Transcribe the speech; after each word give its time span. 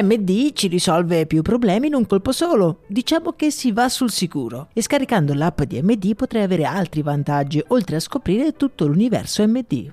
MD 0.00 0.52
ci 0.54 0.68
risolve 0.68 1.26
più 1.26 1.42
problemi 1.42 1.88
in 1.88 1.94
un 1.94 2.06
colpo 2.06 2.32
solo. 2.32 2.78
Diciamo 2.86 3.32
che 3.32 3.50
si 3.50 3.72
va 3.72 3.90
sul 3.90 4.10
sicuro. 4.10 4.68
E 4.72 4.80
scaricando 4.80 5.34
l'app 5.34 5.62
di 5.62 5.82
MD 5.82 6.14
potrei 6.14 6.42
avere 6.42 6.64
altri 6.64 7.02
vantaggi, 7.02 7.62
oltre 7.68 7.96
a 7.96 8.00
scoprire 8.00 8.56
tutto 8.56 8.86
l'universo 8.86 9.46
MD. 9.46 9.92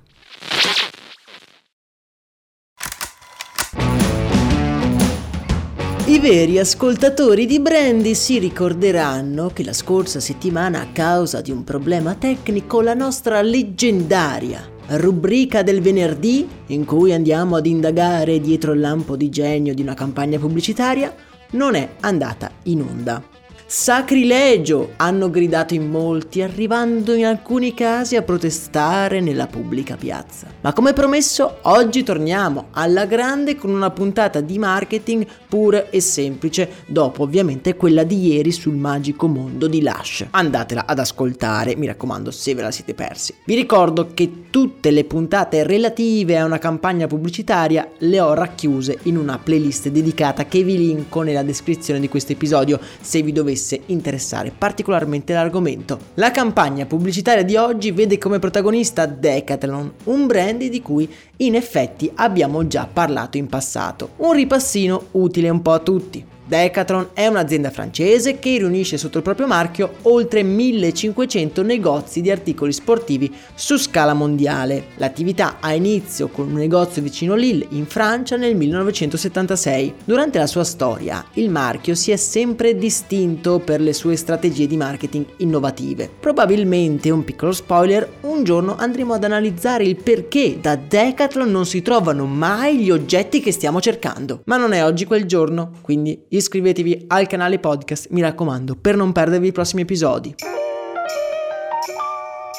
I 6.05 6.19
veri 6.19 6.57
ascoltatori 6.57 7.45
di 7.45 7.59
Brandy 7.59 8.15
si 8.15 8.39
ricorderanno 8.39 9.49
che 9.49 9.63
la 9.63 9.73
scorsa 9.73 10.19
settimana, 10.19 10.81
a 10.81 10.87
causa 10.91 11.41
di 11.41 11.51
un 11.51 11.63
problema 11.63 12.15
tecnico, 12.15 12.81
la 12.81 12.95
nostra 12.95 13.41
leggendaria 13.41 14.77
rubrica 14.97 15.61
del 15.61 15.81
venerdì 15.81 16.47
in 16.67 16.85
cui 16.85 17.13
andiamo 17.13 17.55
ad 17.55 17.65
indagare 17.65 18.39
dietro 18.39 18.73
il 18.73 18.79
lampo 18.79 19.15
di 19.15 19.29
genio 19.29 19.73
di 19.73 19.81
una 19.81 19.93
campagna 19.93 20.39
pubblicitaria 20.39 21.13
non 21.51 21.75
è 21.75 21.89
andata 22.01 22.51
in 22.63 22.81
onda. 22.81 23.38
Sacrilegio! 23.71 24.93
hanno 24.95 25.29
gridato 25.29 25.75
in 25.75 25.91
molti, 25.91 26.41
arrivando 26.41 27.13
in 27.13 27.23
alcuni 27.23 27.75
casi 27.75 28.15
a 28.15 28.23
protestare 28.23 29.21
nella 29.21 29.45
pubblica 29.45 29.95
piazza. 29.95 30.47
Ma 30.61 30.73
come 30.73 30.93
promesso, 30.93 31.57
oggi 31.61 32.01
torniamo 32.01 32.69
alla 32.71 33.05
grande 33.05 33.55
con 33.55 33.69
una 33.69 33.91
puntata 33.91 34.41
di 34.41 34.57
marketing 34.57 35.23
pura 35.47 35.91
e 35.91 36.01
semplice, 36.01 36.67
dopo 36.87 37.21
ovviamente 37.21 37.75
quella 37.75 38.03
di 38.03 38.33
ieri 38.33 38.51
sul 38.51 38.73
magico 38.73 39.27
mondo 39.27 39.67
di 39.67 39.83
Lush. 39.83 40.25
Andatela 40.31 40.87
ad 40.87 40.97
ascoltare, 40.97 41.75
mi 41.75 41.85
raccomando, 41.85 42.31
se 42.31 42.55
ve 42.55 42.63
la 42.63 42.71
siete 42.71 42.95
persi. 42.95 43.35
Vi 43.45 43.53
ricordo 43.53 44.09
che 44.15 44.45
tutte 44.49 44.89
le 44.89 45.03
puntate 45.03 45.61
relative 45.61 46.39
a 46.39 46.45
una 46.45 46.57
campagna 46.57 47.05
pubblicitaria 47.05 47.87
le 47.99 48.19
ho 48.19 48.33
racchiuse 48.33 48.97
in 49.03 49.15
una 49.15 49.37
playlist 49.37 49.89
dedicata 49.89 50.45
che 50.45 50.63
vi 50.63 50.75
linko 50.75 51.21
nella 51.21 51.43
descrizione 51.43 51.99
di 51.99 52.09
questo 52.09 52.31
episodio 52.31 52.79
se 52.99 53.21
vi 53.21 53.31
dovesse 53.31 53.58
dovesse 53.59 53.81
interessare 53.87 54.51
particolarmente 54.57 55.33
l'argomento. 55.33 55.99
La 56.15 56.31
campagna 56.31 56.85
pubblicitaria 56.85 57.43
di 57.43 57.57
oggi 57.57 57.91
vede 57.91 58.17
come 58.17 58.39
protagonista 58.39 59.05
Decathlon, 59.05 59.91
un 60.05 60.25
brand 60.25 60.63
di 60.63 60.81
cui 60.81 61.11
in 61.37 61.55
effetti 61.55 62.09
abbiamo 62.15 62.65
già 62.67 62.87
parlato 62.91 63.37
in 63.37 63.47
passato. 63.47 64.11
Un 64.17 64.33
ripassino 64.33 65.07
utile 65.11 65.49
un 65.49 65.61
po' 65.61 65.73
a 65.73 65.79
tutti. 65.79 66.28
Decathlon 66.49 67.09
è 67.13 67.27
un'azienda 67.27 67.69
francese 67.69 68.39
che 68.39 68.57
riunisce 68.57 68.97
sotto 68.97 69.17
il 69.17 69.23
proprio 69.23 69.45
marchio 69.45 69.97
oltre 70.03 70.41
1500 70.41 71.61
negozi 71.61 72.21
di 72.21 72.31
articoli 72.31 72.73
sportivi 72.73 73.31
su 73.53 73.77
scala 73.77 74.15
mondiale. 74.15 74.87
L'attività 74.95 75.57
ha 75.59 75.75
inizio 75.75 76.29
con 76.29 76.47
un 76.47 76.55
negozio 76.55 77.03
vicino 77.03 77.35
Lille 77.35 77.67
in 77.69 77.85
Francia 77.85 78.35
nel 78.35 78.55
1976. 78.55 79.93
Durante 80.03 80.39
la 80.39 80.47
sua 80.47 80.63
storia 80.63 81.23
il 81.33 81.51
marchio 81.51 81.93
si 81.93 82.09
è 82.09 82.15
sempre 82.15 82.75
distinto 82.75 83.59
per 83.59 83.79
le 83.79 83.93
sue 83.93 84.15
strategie 84.15 84.65
di 84.65 84.75
marketing 84.75 85.25
innovative. 85.37 86.09
Probabilmente, 86.19 87.11
un 87.11 87.23
piccolo 87.23 87.51
spoiler, 87.51 88.11
un 88.21 88.43
giorno 88.43 88.75
andremo 88.75 89.13
ad 89.13 89.23
analizzare 89.23 89.83
il 89.83 89.97
perché 89.97 90.57
da 90.59 90.75
Decathlon 90.75 91.51
non 91.51 91.67
si 91.67 91.83
trovano 91.83 92.25
mai 92.25 92.79
gli 92.79 92.89
oggetti 92.89 93.39
che 93.39 93.51
stiamo 93.51 93.79
cercando. 93.79 94.41
Ma 94.45 94.57
non 94.57 94.73
è 94.73 94.83
oggi 94.83 95.05
quel 95.05 95.25
giorno, 95.25 95.73
quindi 95.81 96.19
iscrivetevi 96.39 97.05
al 97.07 97.27
canale 97.27 97.59
podcast, 97.59 98.07
mi 98.09 98.21
raccomando, 98.21 98.75
per 98.75 98.95
non 98.95 99.11
perdervi 99.11 99.47
i 99.47 99.51
prossimi 99.51 99.83
episodi. 99.83 100.33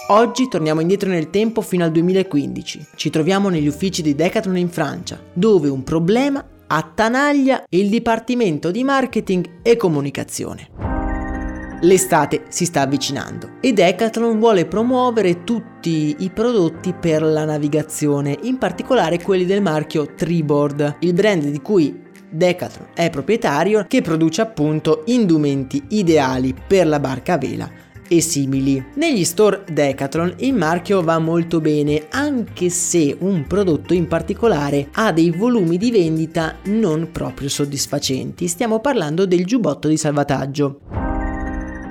Oggi 0.09 0.49
torniamo 0.49 0.81
indietro 0.81 1.09
nel 1.09 1.31
tempo 1.31 1.61
fino 1.61 1.85
al 1.85 1.93
2015. 1.93 2.89
Ci 2.97 3.11
troviamo 3.11 3.49
negli 3.49 3.69
uffici 3.69 4.03
di 4.03 4.15
Decathlon 4.15 4.57
in 4.57 4.69
Francia, 4.69 5.21
dove 5.33 5.69
un 5.69 5.83
problema 5.83 6.45
attanaglia 6.67 7.65
il 7.71 7.89
dipartimento 7.89 8.71
di 8.71 8.85
marketing 8.85 9.61
e 9.63 9.77
comunicazione. 9.77 10.69
L'estate 11.83 12.45
si 12.49 12.67
sta 12.67 12.83
avvicinando 12.83 13.53
e 13.61 13.73
Decathlon 13.73 14.39
vuole 14.39 14.67
promuovere 14.67 15.45
tutti 15.45 16.17
i 16.19 16.31
prodotti 16.31 16.93
per 16.93 17.23
la 17.23 17.45
navigazione, 17.45 18.37
in 18.43 18.59
particolare 18.59 19.23
quelli 19.23 19.47
del 19.47 19.63
marchio 19.63 20.15
Treeboard, 20.15 20.97
il 21.01 21.15
brand 21.15 21.45
di 21.45 21.61
cui 21.63 22.09
Decathlon 22.31 22.89
è 22.95 23.11
proprietario 23.11 23.85
che 23.89 24.03
produce 24.03 24.41
appunto 24.41 25.03
indumenti 25.07 25.83
ideali 25.89 26.55
per 26.67 26.87
la 26.87 27.01
barca 27.01 27.35
a 27.35 27.39
vela 27.39 27.71
e 28.13 28.21
simili. 28.21 28.85
Negli 28.95 29.25
store 29.25 29.65
Decathlon 29.71 30.35
il 30.39 30.55
marchio 30.55 31.03
va 31.03 31.19
molto 31.19 31.61
bene 31.61 32.07
anche 32.11 32.69
se 32.69 33.17
un 33.21 33.47
prodotto 33.47 33.95
in 33.95 34.07
particolare 34.07 34.89
ha 34.93 35.13
dei 35.13 35.31
volumi 35.31 35.77
di 35.77 35.91
vendita 35.91 36.57
non 36.65 37.11
proprio 37.13 37.49
soddisfacenti. 37.49 38.49
Stiamo 38.49 38.81
parlando 38.81 39.27
del 39.27 39.45
giubbotto 39.45 39.89
di 39.89 39.97
salvataggio. 39.97 40.81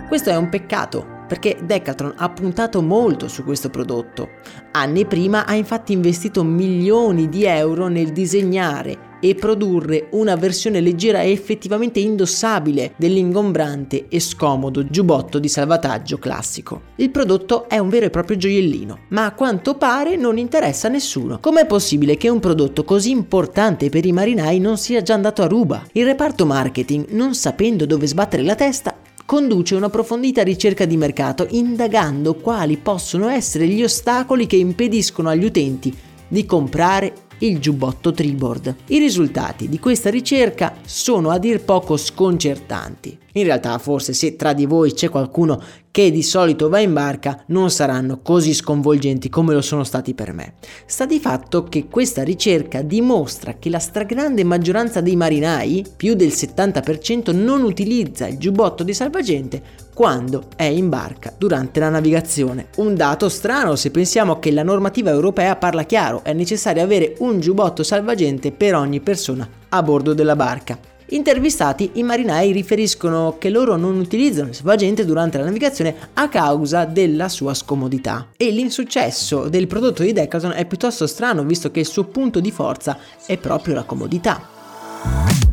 Questo 0.08 0.30
è 0.30 0.36
un 0.36 0.50
peccato 0.50 1.18
perché 1.28 1.58
Decathlon 1.64 2.16
ha 2.18 2.30
puntato 2.30 2.82
molto 2.82 3.28
su 3.28 3.44
questo 3.44 3.70
prodotto. 3.70 4.30
Anni 4.72 5.06
prima 5.06 5.46
ha 5.46 5.54
infatti 5.54 5.94
investito 5.94 6.44
milioni 6.44 7.30
di 7.30 7.46
euro 7.46 7.88
nel 7.88 8.12
disegnare 8.12 9.09
e 9.20 9.36
produrre 9.36 10.08
una 10.12 10.36
versione 10.36 10.82
leggera 10.82 11.22
e 11.22 11.32
effettivamente 11.32 12.00
indossabile 12.00 12.94
dell'ingombrante 12.98 14.08
e 14.10 14.20
scomodo 14.20 14.86
giubbotto 14.86 15.40
di 15.40 15.48
salvataggio 15.48 16.18
classico. 16.18 16.82
Il 16.96 17.10
prodotto 17.10 17.68
è 17.68 17.78
un 17.78 17.90
vero 17.90 18.06
e 18.06 18.10
proprio 18.10 18.38
gioiellino, 18.38 19.00
ma 19.10 19.26
a 19.26 19.34
quanto 19.34 19.76
pare 19.76 20.16
non 20.16 20.38
interessa 20.38 20.88
a 20.88 20.92
nessuno. 20.92 21.40
Com'è 21.40 21.66
possibile 21.66 22.18
che 22.18 22.30
un 22.30 22.40
prodotto 22.40 22.84
così 22.84 23.12
importante 23.12 23.90
per 23.90 24.06
i 24.06 24.12
marinai 24.12 24.60
non 24.60 24.78
sia 24.78 25.02
già 25.02 25.14
andato 25.14 25.42
a 25.42 25.48
ruba? 25.48 25.84
Il 25.94 26.06
reparto 26.06 26.46
marketing, 26.46 27.10
non 27.10 27.34
sapendo 27.34 27.86
dove 27.86 28.08
sbattere 28.08 28.44
la 28.44 28.56
testa, 28.56 28.96
conduce 29.26 29.76
un'approfondita 29.76 30.42
ricerca 30.42 30.86
di 30.86 30.98
mercato 30.98 31.46
indagando 31.52 32.34
quali 32.34 32.78
possono 32.78 33.30
essere 33.30 33.68
gli 33.68 33.84
ostacoli 33.84 34.48
che 34.48 34.56
impediscono 34.56 35.30
agli 35.30 35.46
utenti 35.46 35.96
di 36.28 36.46
comprare 36.46 37.14
il 37.40 37.60
giubbotto 37.60 38.12
Triboard. 38.12 38.76
I 38.88 39.00
risultati 39.00 39.70
di 39.70 39.80
questa 39.80 40.10
ricerca 40.10 40.76
sono 40.86 41.30
a 41.30 41.38
dir 41.38 41.62
poco 41.62 41.98
sconcertanti. 41.98 43.18
In 43.40 43.46
realtà 43.46 43.78
forse 43.78 44.12
se 44.12 44.36
tra 44.36 44.52
di 44.52 44.66
voi 44.66 44.92
c'è 44.94 45.08
qualcuno 45.08 45.62
che 45.92 46.12
di 46.12 46.22
solito 46.24 46.68
va 46.68 46.80
in 46.80 46.92
barca 46.92 47.42
non 47.48 47.72
saranno 47.72 48.20
così 48.22 48.54
sconvolgenti 48.54 49.30
come 49.30 49.54
lo 49.54 49.62
sono 49.62 49.86
stati 49.86 50.14
per 50.14 50.34
me. 50.34 50.56
Sta 50.86 51.06
di 51.06 51.20
fatto 51.20 51.64
che 51.64 51.88
questa 51.88 52.22
ricerca 52.22 52.82
dimostra 52.82 53.56
che 53.58 53.70
la 53.70 53.80
stragrande 53.80 54.44
maggioranza 54.44 55.00
dei 55.00 55.16
marinai, 55.16 55.86
più 55.96 56.16
del 56.16 56.30
70%, 56.30 57.34
non 57.34 57.64
utilizza 57.64 58.28
il 58.28 58.38
giubbotto 58.38 58.84
di 58.84 58.94
salvagente 58.94 59.62
quando 59.94 60.48
è 60.58 60.64
in 60.64 60.90
barca 60.90 61.34
durante 61.38 61.80
la 61.80 61.90
navigazione. 61.90 62.68
Un 62.76 62.94
dato 62.94 63.30
strano 63.30 63.78
se 63.78 63.90
pensiamo 63.90 64.40
che 64.40 64.52
la 64.52 64.64
normativa 64.64 65.12
europea 65.12 65.56
parla 65.56 65.84
chiaro, 65.84 66.26
è 66.26 66.34
necessario 66.34 66.84
avere 66.84 67.16
un 67.20 67.40
giubbotto 67.40 67.84
salvagente 67.84 68.52
per 68.52 68.76
ogni 68.76 69.00
persona 69.00 69.48
a 69.70 69.82
bordo 69.82 70.14
della 70.14 70.36
barca. 70.36 70.89
Intervistati, 71.12 71.92
i 71.94 72.04
marinai 72.04 72.52
riferiscono 72.52 73.38
che 73.40 73.50
loro 73.50 73.76
non 73.78 73.98
utilizzano 73.98 74.50
il 74.50 74.56
salvagente 74.56 75.06
durante 75.06 75.40
la 75.40 75.46
navigazione 75.46 75.96
a 76.14 76.30
causa 76.30 76.86
della 76.86 77.30
sua 77.30 77.56
scomodità. 77.56 78.28
E 78.38 78.52
l'insuccesso 78.52 79.50
del 79.50 79.66
prodotto 79.66 80.04
di 80.04 80.14
Decathlon 80.14 80.52
è 80.52 80.66
piuttosto 80.66 81.08
strano 81.08 81.44
visto 81.44 81.72
che 81.72 81.80
il 81.80 81.88
suo 81.88 82.04
punto 82.06 82.40
di 82.40 82.52
forza 82.52 82.98
è 83.26 83.38
proprio 83.38 83.74
la 83.74 83.84
comodità. 83.84 85.49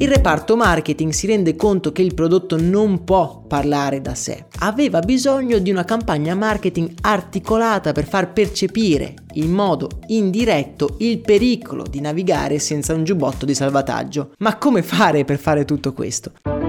Il 0.00 0.06
reparto 0.06 0.54
marketing 0.54 1.10
si 1.10 1.26
rende 1.26 1.56
conto 1.56 1.90
che 1.90 2.02
il 2.02 2.14
prodotto 2.14 2.56
non 2.56 3.02
può 3.02 3.42
parlare 3.48 4.00
da 4.00 4.14
sé. 4.14 4.44
Aveva 4.60 5.00
bisogno 5.00 5.58
di 5.58 5.72
una 5.72 5.84
campagna 5.84 6.36
marketing 6.36 6.92
articolata 7.00 7.90
per 7.90 8.06
far 8.06 8.32
percepire 8.32 9.14
in 9.32 9.50
modo 9.50 9.88
indiretto 10.06 10.94
il 10.98 11.18
pericolo 11.18 11.82
di 11.82 12.00
navigare 12.00 12.60
senza 12.60 12.94
un 12.94 13.02
giubbotto 13.02 13.44
di 13.44 13.54
salvataggio. 13.54 14.34
Ma 14.38 14.56
come 14.56 14.84
fare 14.84 15.24
per 15.24 15.38
fare 15.38 15.64
tutto 15.64 15.92
questo? 15.92 16.67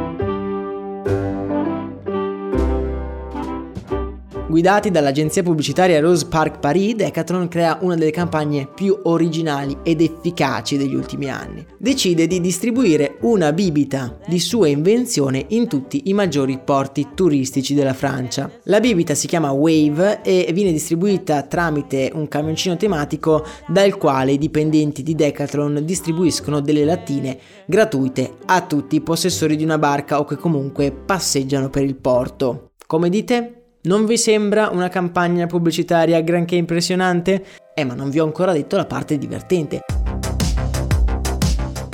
Guidati 4.50 4.90
dall'agenzia 4.90 5.44
pubblicitaria 5.44 6.00
Rose 6.00 6.26
Park 6.26 6.58
Paris, 6.58 6.96
Decathlon 6.96 7.48
crea 7.48 7.78
una 7.82 7.94
delle 7.94 8.10
campagne 8.10 8.68
più 8.74 9.00
originali 9.04 9.78
ed 9.84 10.02
efficaci 10.02 10.76
degli 10.76 10.96
ultimi 10.96 11.30
anni. 11.30 11.64
Decide 11.78 12.26
di 12.26 12.42
distribuire 12.42 13.18
una 13.22 13.54
bibita 13.54 14.18
di 14.26 14.40
sua 14.40 14.68
invenzione 14.68 15.46
in 15.50 15.68
tutti 15.68 16.02
i 16.06 16.14
maggiori 16.14 16.58
porti 16.58 17.10
turistici 17.14 17.76
della 17.76 17.94
Francia. 17.94 18.50
La 18.64 18.80
bibita 18.80 19.14
si 19.14 19.28
chiama 19.28 19.52
Wave 19.52 20.24
e 20.24 20.50
viene 20.52 20.72
distribuita 20.72 21.44
tramite 21.44 22.10
un 22.16 22.28
camioncino 22.28 22.76
tematico 22.76 23.46
dal 23.68 23.98
quale 23.98 24.32
i 24.32 24.40
dipendenti 24.40 25.04
di 25.04 25.14
Decathlon 25.14 25.86
distribuiscono 25.86 26.60
delle 26.60 26.86
lattine 26.86 27.38
gratuite 27.68 28.38
a 28.48 28.62
tutti 28.62 28.96
i 28.96 29.02
possessori 29.02 29.56
di 29.56 29.64
una 29.64 29.78
barca 29.78 30.18
o 30.20 30.26
che 30.26 30.38
comunque 30.38 30.92
passeggiano 30.92 31.70
per 31.70 31.84
il 31.84 31.98
porto. 31.98 32.72
Come 32.88 33.10
dite? 33.10 33.59
Non 33.82 34.06
vi 34.06 34.18
sembra 34.18 34.68
una 34.74 34.90
campagna 34.90 35.46
pubblicitaria 35.46 36.20
granché 36.20 36.56
impressionante? 36.56 37.46
Eh, 37.74 37.86
ma 37.86 37.94
non 37.94 38.10
vi 38.10 38.20
ho 38.20 38.26
ancora 38.26 38.52
detto 38.52 38.76
la 38.76 38.86
parte 38.86 39.18
divertente. 39.18 39.80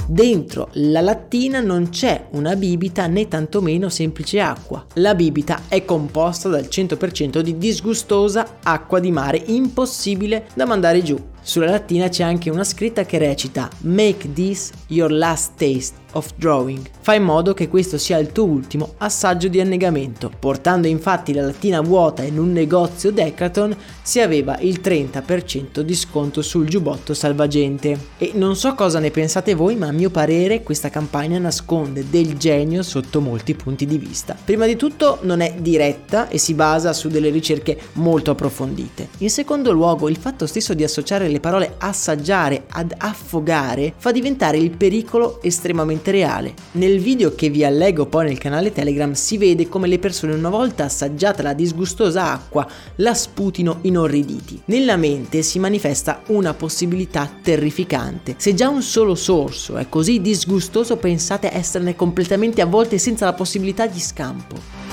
Dentro 0.08 0.70
la 0.74 1.02
lattina 1.02 1.60
non 1.60 1.90
c'è 1.90 2.30
una 2.32 2.56
bibita 2.56 3.06
né 3.06 3.28
tantomeno 3.28 3.90
semplice 3.90 4.40
acqua. 4.40 4.84
La 4.96 5.14
bibita 5.14 5.64
è 5.68 5.86
composta 5.86 6.50
dal 6.50 6.64
100% 6.68 7.42
di 7.42 7.56
disgustosa 7.60 8.58
acqua 8.64 9.00
di 9.00 9.12
mare 9.12 9.44
impossibile 9.46 10.48
da 10.56 10.66
mandare 10.66 11.04
giù. 11.04 11.16
Sulla 11.40 11.70
lattina 11.70 12.10
c'è 12.10 12.24
anche 12.24 12.50
una 12.50 12.64
scritta 12.64 13.06
che 13.06 13.20
recita 13.20 13.70
Make 13.82 14.34
this 14.34 14.72
your 14.88 15.12
last 15.12 15.52
taste 15.56 16.05
of 16.15 16.33
Drawing. 16.35 16.81
Fa 17.00 17.13
in 17.13 17.23
modo 17.23 17.53
che 17.53 17.67
questo 17.67 17.97
sia 17.97 18.17
il 18.17 18.31
tuo 18.31 18.45
ultimo 18.45 18.95
assaggio 18.97 19.47
di 19.47 19.62
annegamento. 19.62 20.31
Portando 20.38 20.88
infatti 20.88 21.33
la 21.33 21.44
lattina 21.44 21.81
vuota 21.81 22.23
in 22.23 22.39
un 22.39 22.51
negozio 22.51 23.12
Decathlon 23.12 23.75
si 24.01 24.19
aveva 24.19 24.57
il 24.59 24.79
30% 24.83 25.81
di 25.81 25.95
sconto 25.95 26.41
sul 26.41 26.67
giubbotto 26.67 27.13
salvagente. 27.13 27.97
E 28.17 28.31
non 28.33 28.56
so 28.56 28.73
cosa 28.75 29.00
ne 29.00 29.12
pensate 29.12 29.53
voi, 29.53 29.75
ma 29.75 29.88
a 29.88 29.91
mio 29.91 30.09
parere 30.09 30.63
questa 30.63 30.89
campagna 30.89 31.38
nasconde 31.38 32.09
del 32.09 32.38
genio 32.38 32.81
sotto 32.83 33.21
molti 33.21 33.53
punti 33.56 33.85
di 33.85 33.97
vista. 33.97 34.35
Prima 34.41 34.65
di 34.65 34.75
tutto 34.75 35.19
non 35.21 35.41
è 35.41 35.56
diretta 35.57 36.27
e 36.27 36.38
si 36.38 36.53
basa 36.53 36.94
su 36.94 37.09
delle 37.09 37.29
ricerche 37.29 37.77
molto 37.94 38.31
approfondite. 38.31 39.09
In 39.19 39.29
secondo 39.29 39.71
luogo, 39.71 40.09
il 40.09 40.17
fatto 40.17 40.47
stesso 40.47 40.73
di 40.73 40.83
associare 40.83 41.27
le 41.27 41.39
parole 41.39 41.75
assaggiare 41.77 42.63
ad 42.69 42.94
affogare 42.97 43.94
fa 43.97 44.12
diventare 44.12 44.57
il 44.57 44.71
pericolo 44.71 45.41
estremamente 45.41 46.05
reale. 46.12 46.54
Nel 46.74 47.00
video 47.00 47.36
che 47.36 47.50
vi 47.50 47.63
allego 47.63 48.06
poi 48.06 48.25
nel 48.25 48.38
canale 48.38 48.72
Telegram 48.72 49.12
si 49.13 49.38
vede 49.38 49.68
come 49.68 49.88
le 49.88 50.00
persone 50.00 50.34
una 50.34 50.50
volta 50.50 50.86
assaggiata 50.86 51.44
la 51.44 51.54
disgustosa 51.54 52.31
acqua 52.31 52.68
la 52.98 53.13
sputino 53.13 53.80
inorriditi. 53.81 54.62
Nella 54.66 54.98
mente 54.98 55.42
si 55.42 55.60
manifesta 55.60 56.22
una 56.28 56.54
possibilità 56.54 57.30
terrificante. 57.42 58.36
Se 58.38 58.54
già 58.54 58.69
un 58.69 58.81
solo 58.81 59.16
sorso 59.16 59.78
è 59.78 59.88
così 59.90 60.22
disgustoso 60.22 60.98
pensate 60.98 61.54
esserne 61.54 61.96
completamente 61.96 62.62
avvolte 62.62 62.98
senza 62.98 63.25
la 63.25 63.34
possibilità 63.34 63.88
di 63.88 64.00
scampo. 64.00 64.85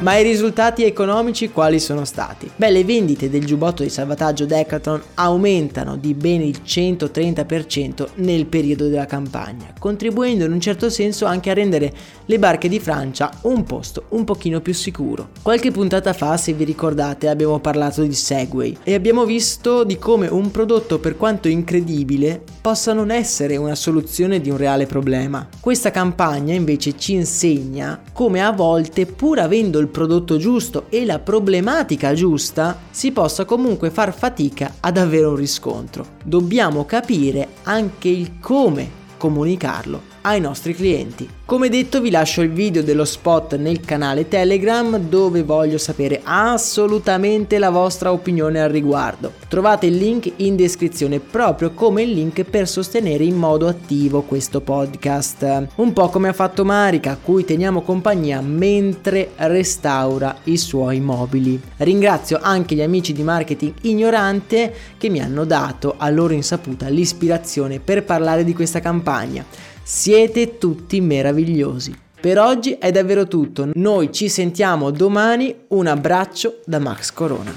Ma 0.00 0.14
i 0.18 0.22
risultati 0.22 0.84
economici 0.84 1.50
quali 1.50 1.80
sono 1.80 2.04
stati? 2.04 2.50
Beh, 2.54 2.70
le 2.70 2.84
vendite 2.84 3.30
del 3.30 3.46
giubbotto 3.46 3.82
di 3.82 3.88
salvataggio 3.88 4.44
Decathlon 4.44 5.00
aumentano 5.14 5.96
di 5.96 6.12
ben 6.12 6.42
il 6.42 6.60
130% 6.62 8.08
nel 8.16 8.44
periodo 8.44 8.88
della 8.88 9.06
campagna, 9.06 9.72
contribuendo 9.78 10.44
in 10.44 10.52
un 10.52 10.60
certo 10.60 10.90
senso 10.90 11.24
anche 11.24 11.48
a 11.48 11.54
rendere 11.54 11.90
le 12.26 12.38
barche 12.38 12.68
di 12.68 12.78
Francia 12.78 13.30
un 13.42 13.64
posto 13.64 14.04
un 14.10 14.24
pochino 14.24 14.60
più 14.60 14.74
sicuro. 14.74 15.30
Qualche 15.40 15.70
puntata 15.70 16.12
fa, 16.12 16.36
se 16.36 16.52
vi 16.52 16.64
ricordate, 16.64 17.28
abbiamo 17.28 17.58
parlato 17.58 18.02
di 18.02 18.12
Segway 18.12 18.76
e 18.82 18.92
abbiamo 18.92 19.24
visto 19.24 19.82
di 19.82 19.96
come 19.96 20.28
un 20.28 20.50
prodotto 20.50 20.98
per 20.98 21.16
quanto 21.16 21.48
incredibile 21.48 22.42
possa 22.60 22.92
non 22.92 23.10
essere 23.10 23.56
una 23.56 23.74
soluzione 23.74 24.42
di 24.42 24.50
un 24.50 24.58
reale 24.58 24.84
problema. 24.84 25.48
Questa 25.58 25.90
campagna 25.90 26.52
invece 26.52 26.98
ci 26.98 27.14
insegna 27.14 28.02
come 28.12 28.44
a 28.44 28.52
volte 28.52 29.06
pur 29.06 29.38
avendo 29.38 29.78
il 29.78 29.84
il 29.86 29.92
prodotto 29.92 30.36
giusto 30.36 30.86
e 30.88 31.04
la 31.04 31.20
problematica 31.20 32.12
giusta, 32.12 32.78
si 32.90 33.12
possa 33.12 33.44
comunque 33.44 33.90
far 33.90 34.12
fatica 34.12 34.74
ad 34.80 34.98
avere 34.98 35.26
un 35.26 35.36
riscontro. 35.36 36.04
Dobbiamo 36.22 36.84
capire 36.84 37.48
anche 37.62 38.08
il 38.08 38.38
come 38.40 39.04
comunicarlo 39.16 40.14
ai 40.26 40.40
nostri 40.40 40.74
clienti. 40.74 41.28
Come 41.44 41.68
detto 41.68 42.00
vi 42.00 42.10
lascio 42.10 42.42
il 42.42 42.50
video 42.50 42.82
dello 42.82 43.04
spot 43.04 43.54
nel 43.54 43.78
canale 43.78 44.26
Telegram 44.26 44.98
dove 44.98 45.44
voglio 45.44 45.78
sapere 45.78 46.20
assolutamente 46.24 47.60
la 47.60 47.70
vostra 47.70 48.10
opinione 48.10 48.60
al 48.60 48.68
riguardo. 48.68 49.34
Trovate 49.46 49.86
il 49.86 49.96
link 49.96 50.32
in 50.36 50.56
descrizione 50.56 51.20
proprio 51.20 51.70
come 51.70 52.02
il 52.02 52.10
link 52.10 52.42
per 52.42 52.66
sostenere 52.66 53.22
in 53.22 53.36
modo 53.36 53.68
attivo 53.68 54.22
questo 54.22 54.60
podcast. 54.60 55.68
Un 55.76 55.92
po' 55.92 56.08
come 56.08 56.26
ha 56.28 56.32
fatto 56.32 56.64
Marica 56.64 57.12
a 57.12 57.18
cui 57.22 57.44
teniamo 57.44 57.82
compagnia 57.82 58.40
mentre 58.40 59.30
restaura 59.36 60.38
i 60.44 60.56
suoi 60.56 60.98
mobili. 60.98 61.60
Ringrazio 61.76 62.40
anche 62.42 62.74
gli 62.74 62.82
amici 62.82 63.12
di 63.12 63.22
marketing 63.22 63.74
ignorante 63.82 64.74
che 64.98 65.08
mi 65.08 65.20
hanno 65.20 65.44
dato 65.44 65.94
a 65.96 66.10
loro 66.10 66.32
insaputa 66.32 66.88
l'ispirazione 66.88 67.78
per 67.78 68.02
parlare 68.02 68.42
di 68.42 68.52
questa 68.52 68.80
campagna. 68.80 69.74
Siete 69.88 70.58
tutti 70.58 71.00
meravigliosi. 71.00 71.96
Per 72.20 72.40
oggi 72.40 72.72
è 72.72 72.90
davvero 72.90 73.28
tutto, 73.28 73.70
noi 73.74 74.12
ci 74.12 74.28
sentiamo 74.28 74.90
domani, 74.90 75.54
un 75.68 75.86
abbraccio 75.86 76.58
da 76.64 76.80
Max 76.80 77.12
Corona. 77.12 77.54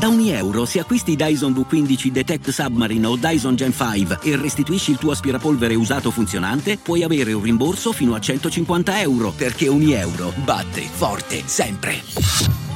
Da 0.00 0.08
ogni 0.08 0.30
euro, 0.30 0.64
se 0.64 0.78
acquisti 0.78 1.14
Dyson 1.14 1.52
V15 1.52 2.06
Detect 2.08 2.48
Submarine 2.48 3.06
o 3.06 3.16
Dyson 3.16 3.56
Gen 3.56 3.74
5 3.74 4.20
e 4.22 4.36
restituisci 4.36 4.92
il 4.92 4.96
tuo 4.96 5.10
aspirapolvere 5.10 5.74
usato 5.74 6.10
funzionante, 6.10 6.78
puoi 6.82 7.02
avere 7.02 7.34
un 7.34 7.42
rimborso 7.42 7.92
fino 7.92 8.14
a 8.14 8.20
150 8.20 9.02
euro, 9.02 9.34
perché 9.36 9.68
ogni 9.68 9.92
euro 9.92 10.32
batte 10.44 10.80
forte 10.80 11.42
sempre. 11.44 12.75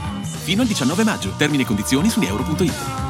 Fino 0.51 0.63
al 0.63 0.67
19 0.67 1.05
maggio. 1.05 1.33
Termini 1.37 1.63
e 1.63 1.65
condizioni 1.65 2.11
su 2.11 2.21
euro.it. 2.23 3.10